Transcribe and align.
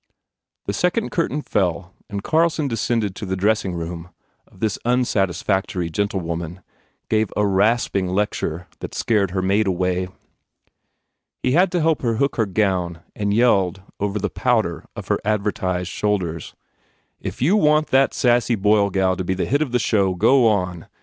The 0.65 0.73
second 0.73 1.11
curtain 1.11 1.43
fell 1.43 1.93
and 2.09 2.23
Carlson 2.23 2.67
de 2.67 2.73
scended 2.75 3.13
to 3.13 3.25
the 3.27 3.35
dressing 3.35 3.75
room 3.75 4.09
of 4.47 4.59
this 4.59 4.79
unsatisfactory 4.83 5.91
gentlewoman, 5.91 6.63
gave 7.07 7.31
a 7.37 7.45
rasping 7.45 8.07
lecture 8.07 8.65
that 8.79 8.95
scared 8.95 9.29
her 9.29 9.43
maid 9.43 9.67
away. 9.67 10.07
He 11.43 11.51
had 11.51 11.71
to 11.73 11.81
help 11.81 12.01
hook 12.01 12.37
her 12.37 12.47
gown 12.47 13.01
and 13.15 13.31
yelled 13.31 13.83
over 13.99 14.17
the 14.17 14.31
powder 14.31 14.85
of 14.95 15.09
her 15.09 15.19
advertised 15.23 15.91
shoulders, 15.91 16.55
"If 17.19 17.39
you 17.39 17.55
want 17.55 17.89
that 17.89 18.15
sassy 18.15 18.55
Boyle 18.55 18.89
gal 18.89 19.15
to 19.15 19.23
be 19.23 19.35
the 19.35 19.45
hit 19.45 19.61
of 19.61 19.71
the 19.71 19.77
show, 19.77 20.15
go 20.15 20.47
on! 20.47 20.87